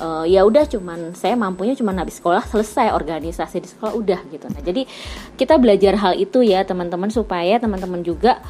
uh, 0.00 0.24
ya 0.24 0.46
udah 0.48 0.64
cuman 0.64 1.12
saya 1.12 1.36
mampunya 1.36 1.76
cuman 1.76 2.00
habis 2.00 2.22
sekolah 2.22 2.40
selesai 2.52 2.96
organisasi 2.96 3.60
di 3.60 3.68
sekolah 3.68 3.92
udah 3.92 4.20
gitu 4.32 4.46
nah 4.48 4.62
jadi 4.64 4.88
kita 5.36 5.60
belajar 5.60 5.98
hal 6.00 6.16
itu 6.16 6.40
ya 6.40 6.64
teman-teman 6.64 7.12
supaya 7.12 7.60
teman-teman 7.60 8.00
juga 8.00 8.40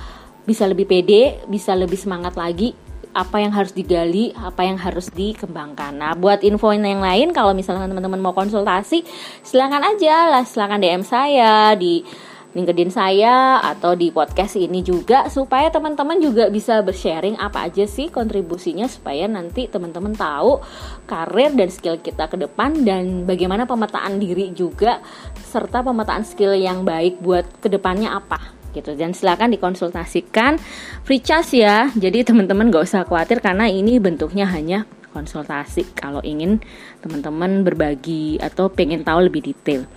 bisa 0.46 0.64
lebih 0.64 0.86
pede 0.86 1.42
bisa 1.50 1.74
lebih 1.74 1.98
semangat 1.98 2.38
lagi 2.38 2.72
apa 3.16 3.40
yang 3.40 3.50
harus 3.50 3.72
digali, 3.74 4.30
apa 4.36 4.62
yang 4.62 4.78
harus 4.78 5.10
dikembangkan. 5.10 5.96
Nah, 5.96 6.12
buat 6.14 6.44
info 6.44 6.70
yang 6.70 7.02
lain, 7.02 7.34
kalau 7.34 7.50
misalnya 7.56 7.88
teman-teman 7.88 8.20
mau 8.20 8.30
konsultasi, 8.36 9.02
silahkan 9.42 9.82
aja 9.82 10.38
lah, 10.38 10.44
silahkan 10.46 10.78
DM 10.78 11.02
saya 11.02 11.72
di 11.74 12.04
LinkedIn 12.56 12.88
saya 12.88 13.60
atau 13.60 13.92
di 13.92 14.08
podcast 14.08 14.56
ini 14.56 14.80
juga 14.80 15.28
supaya 15.28 15.68
teman-teman 15.68 16.16
juga 16.16 16.48
bisa 16.48 16.80
bersharing 16.80 17.36
apa 17.36 17.68
aja 17.68 17.84
sih 17.84 18.08
kontribusinya 18.08 18.88
supaya 18.88 19.28
nanti 19.28 19.68
teman-teman 19.68 20.16
tahu 20.16 20.64
karir 21.04 21.52
dan 21.52 21.68
skill 21.68 22.00
kita 22.00 22.24
ke 22.24 22.40
depan 22.40 22.88
dan 22.88 23.28
bagaimana 23.28 23.68
pemetaan 23.68 24.16
diri 24.16 24.48
juga 24.56 25.04
serta 25.36 25.84
pemetaan 25.84 26.24
skill 26.24 26.56
yang 26.56 26.88
baik 26.88 27.20
buat 27.20 27.44
ke 27.60 27.68
depannya 27.68 28.16
apa 28.16 28.56
gitu. 28.72 28.94
Dan 28.94 29.16
silakan 29.16 29.52
dikonsultasikan. 29.52 30.60
Free 31.02 31.24
charge 31.24 31.64
ya. 31.64 31.88
Jadi 31.96 32.22
teman-teman 32.22 32.68
gak 32.68 32.84
usah 32.84 33.02
khawatir 33.08 33.40
karena 33.40 33.66
ini 33.66 33.96
bentuknya 33.96 34.44
hanya 34.48 34.84
konsultasi 35.08 35.96
kalau 35.96 36.20
ingin 36.20 36.60
teman-teman 37.00 37.64
berbagi 37.64 38.38
atau 38.38 38.68
pengen 38.68 39.02
tahu 39.02 39.26
lebih 39.26 39.50
detail. 39.50 39.88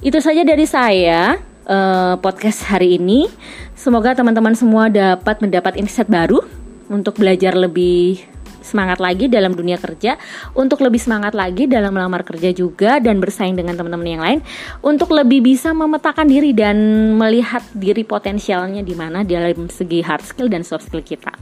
Itu 0.00 0.22
saja 0.22 0.46
dari 0.46 0.64
saya 0.64 1.49
uh, 1.66 2.16
podcast 2.20 2.64
hari 2.68 2.96
ini 2.96 3.28
semoga 3.76 4.14
teman-teman 4.14 4.54
semua 4.56 4.88
dapat 4.88 5.42
mendapat 5.42 5.76
insight 5.76 6.08
baru 6.08 6.44
untuk 6.88 7.18
belajar 7.18 7.56
lebih 7.56 8.30
semangat 8.60 9.00
lagi 9.00 9.26
dalam 9.26 9.56
dunia 9.56 9.80
kerja, 9.80 10.20
untuk 10.54 10.84
lebih 10.84 11.00
semangat 11.00 11.32
lagi 11.32 11.66
dalam 11.66 11.90
melamar 11.96 12.22
kerja 12.22 12.52
juga 12.52 13.00
dan 13.00 13.18
bersaing 13.18 13.56
dengan 13.56 13.74
teman-teman 13.74 14.06
yang 14.06 14.22
lain, 14.22 14.40
untuk 14.84 15.10
lebih 15.10 15.42
bisa 15.42 15.72
memetakan 15.72 16.28
diri 16.28 16.52
dan 16.54 16.76
melihat 17.16 17.64
diri 17.74 18.04
potensialnya 18.04 18.84
di 18.84 18.94
mana 18.94 19.26
dalam 19.26 19.66
segi 19.66 20.04
hard 20.04 20.24
skill 20.24 20.48
dan 20.52 20.62
soft 20.62 20.86
skill 20.86 21.02
kita. 21.02 21.32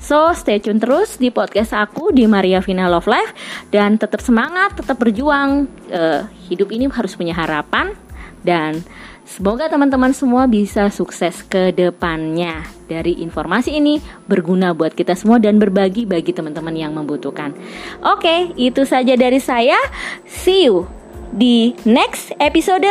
So, 0.00 0.32
stay 0.32 0.62
tune 0.62 0.80
terus 0.80 1.20
di 1.20 1.28
podcast 1.28 1.76
aku 1.76 2.14
di 2.14 2.24
Maria 2.24 2.62
Vina 2.64 2.88
Love 2.88 3.10
Life 3.10 3.32
dan 3.68 4.00
tetap 4.00 4.24
semangat, 4.24 4.78
tetap 4.78 4.96
berjuang. 4.96 5.68
Uh, 5.90 6.22
hidup 6.46 6.70
ini 6.70 6.86
harus 6.90 7.14
punya 7.14 7.34
harapan 7.34 7.94
dan 8.42 8.82
Semoga 9.30 9.70
teman-teman 9.70 10.10
semua 10.10 10.50
bisa 10.50 10.90
sukses 10.90 11.46
ke 11.46 11.70
depannya. 11.70 12.66
Dari 12.90 13.22
informasi 13.22 13.78
ini 13.78 14.02
berguna 14.26 14.74
buat 14.74 14.90
kita 14.90 15.14
semua 15.14 15.38
dan 15.38 15.62
berbagi 15.62 16.02
bagi 16.02 16.34
teman-teman 16.34 16.74
yang 16.74 16.90
membutuhkan. 16.90 17.54
Oke, 18.02 18.50
itu 18.58 18.82
saja 18.82 19.14
dari 19.14 19.38
saya. 19.38 19.78
See 20.26 20.66
you 20.66 20.90
di 21.30 21.78
next 21.86 22.34
episode. 22.42 22.82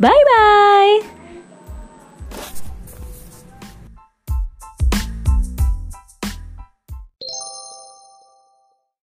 Bye 0.00 0.24
bye. 0.24 1.11